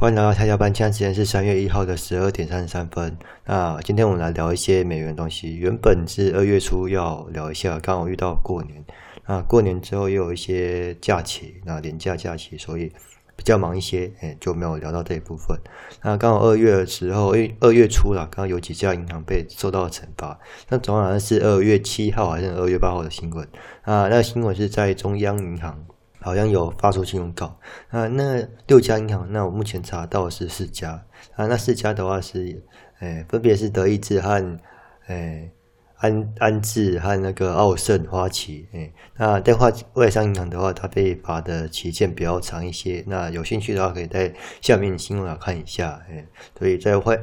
[0.00, 3.18] 欢迎来到蔡家班，现在时间是三月一号的十二点三十三分。
[3.44, 5.56] 那今天我们来聊一些美元东西。
[5.56, 8.84] 原本是二月初要聊一下，刚好遇到过年。
[9.26, 12.92] 那过年之后又有一些假期，那年假假期，所以
[13.34, 15.58] 比较忙一些，哎，就没有聊到这一部分。
[16.04, 20.38] 那刚好二月的时候，因为二月初了，刚刚有几家银行被受到了惩罚。
[20.68, 23.44] 那总好像是二月七号还是二月八号的新闻
[23.82, 24.06] 啊？
[24.06, 25.84] 那新闻是在中央银行。
[26.20, 27.58] 好像有发出新闻稿。
[27.88, 31.04] 啊，那六家银行，那我目前查到是四家。
[31.34, 32.62] 啊，那四家的话是，
[33.00, 34.58] 诶、分别是德意志和
[35.06, 35.50] 诶、
[35.96, 47.18] 安安置和那个奥盛花旗，诶、那在话外商银行的话，它被罚的期限比较长一些，那有兴趣的话可以在下面新闻栏看一下，诶、所以在外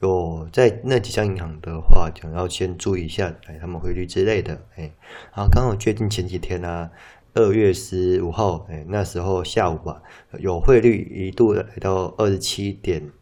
[0.00, 4.92] 有在那几家银行的话，就要先注意一下，诶，他们汇率之类的，诶、欸，
[5.30, 6.90] 好，刚好确定前几天呢、
[7.36, 10.02] 二月十五号，哎，那时候下午吧，
[10.38, 13.12] 有汇率一度来到二十七点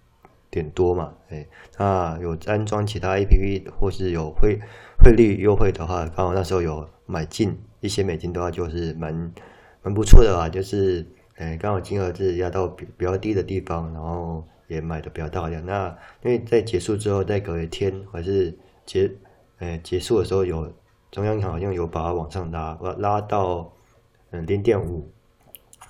[0.53, 1.45] 点多嘛，哎，
[1.79, 4.57] 那有安装其他 APP 或是有汇
[5.03, 9.33] 汇率优惠的话，刚好那时候有买进一些美金的话，就是蛮
[9.83, 15.67] 蛮不错的啊，就是哎，刚好金额是压到比比较低的地方，然后也买的比较大量。
[15.67, 15.89] 那
[16.23, 18.57] 因为在结束之后，在隔一天还是
[18.87, 19.11] 结
[19.59, 20.73] 哎结束的时候，有
[21.11, 23.73] 中央银行好像有把它往上拉，拉到。
[24.35, 25.09] 嗯，零点五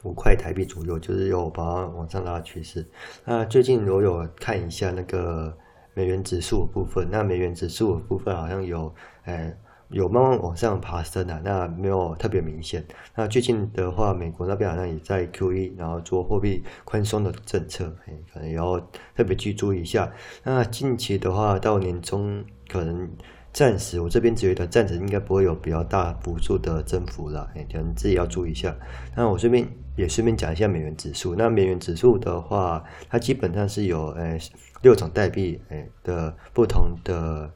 [0.02, 2.86] 五块台币左右，就是有把它往上拉趋势。
[3.24, 5.56] 那最近我有看一下那个
[5.94, 9.56] 美元指数的部分，那美元指数的部分好像有，哎，
[9.88, 12.84] 有慢慢往上爬升啊，那没有特别明显。
[13.14, 17.90] 那最近的话，美国那边好像也在 QE，然后做货币宽松的政策，
[18.30, 18.78] 可能也要
[19.16, 20.12] 特别去注意一下。
[20.42, 23.10] 那近期的话，到年终可能。
[23.54, 28.74] 暂时，我这边觉得暂时应该不会有比较大幅度的增幅了，哎，可能自己要注意一下。
[29.14, 31.36] 那我这边也顺便讲一下美元指数。
[31.36, 34.36] 那美元指数的话，它基本上是有哎
[34.82, 37.48] 六种代币哎的不同的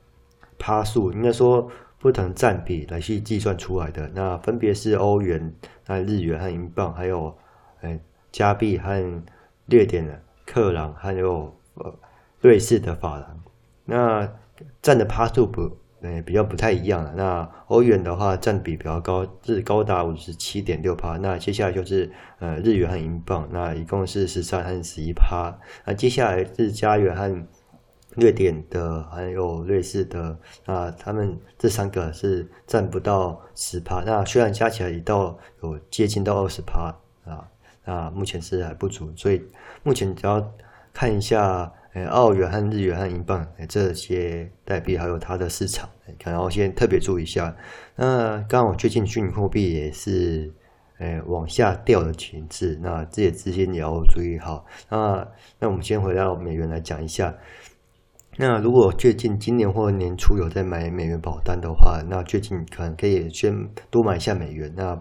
[0.56, 4.08] 趴数，应该说不同占比来去计算出来的。
[4.14, 5.52] 那分别是欧元、
[5.84, 7.36] 那日元和英镑，还有
[7.80, 7.98] 哎
[8.30, 9.22] 加币和
[9.66, 11.92] 瑞典的克朗，还有呃
[12.40, 13.40] 瑞士的法郎。
[13.84, 14.32] 那
[14.80, 15.76] 占的趴数不？
[16.02, 17.12] 诶，比较不太一样了。
[17.16, 21.16] 那欧元的话占比比较高，是高达五十七点六趴。
[21.16, 25.52] 那接下来就是呃日元和英镑，那一共是十三和十一趴。
[25.84, 27.46] 那接下来是加元和
[28.14, 34.02] 瑞典的，还有瑞士的，啊，他们这三个是占不到十趴。
[34.06, 36.94] 那虽然加起来一到有接近到二十趴
[37.24, 37.48] 啊，
[37.84, 39.12] 那目前是还不足。
[39.16, 39.42] 所以
[39.82, 40.54] 目前只要
[40.92, 41.72] 看一下。
[42.06, 45.88] 澳元和日元和英镑，这些代币还有它的市场，
[46.22, 47.54] 可能要先特别注意一下。
[47.96, 50.52] 那刚好最近虚拟货币也是，
[50.98, 54.64] 诶，往下掉的情势，那这些资金也要注意好。
[54.88, 55.26] 那
[55.58, 57.34] 那我们先回到美元来讲一下。
[58.36, 63.52] 那如果最近今年或年初有在买美元保单的话，那最近可能可以先
[63.90, 64.72] 多买一下美元。
[64.76, 65.00] 那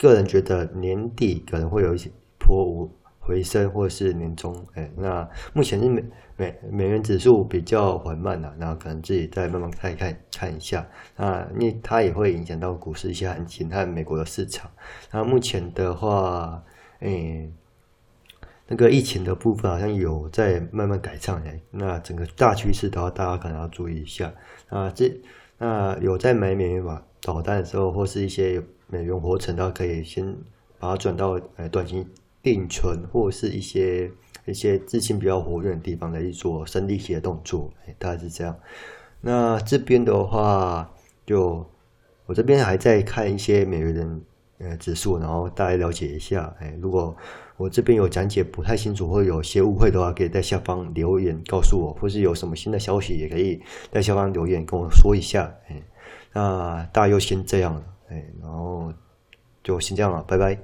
[0.00, 2.97] 个人觉得年底可能会有一些波幅。
[3.28, 6.02] 回升或是年终，哎，那目前是美
[6.34, 14.70] 美美元指数比较缓慢呐，那可能自己再慢慢看一看看一下，啊，因为它也会影响到股市一些行情和美国的市场。
[15.12, 16.64] 那目前的话，
[17.00, 17.46] 哎，
[18.66, 24.32] 那个疫情的部分好像有在慢慢改善，哎，那整个大趋势的话，大家可能要注意一下。
[24.70, 25.12] 啊，这
[25.58, 30.34] 那有在买美元保保单的时候，或是一些美元活存，的可以先
[30.78, 32.06] 把它转到呃短期。
[32.52, 34.10] 定存或者是一些
[34.46, 38.56] 一些资金比较活跃的地方来去做生利息的动作，哎，大概是这样。
[39.20, 40.90] 那这边的话，
[41.26, 41.64] 就
[42.26, 44.20] 我这边还在看一些美元
[44.58, 46.54] 呃指数，然后大家了解一下。
[46.60, 47.14] 哎，如果
[47.56, 53.60] 我这边有讲解不太清楚或有些误会的话，可以在下方留言告诉我，或是有什么新的消息，也可以
[53.92, 55.52] 在下方留言跟我说一下。
[55.68, 55.82] 哎，
[56.32, 58.92] 那大家就先这样了，哎，然后
[59.62, 60.58] 就先这样了，拜拜。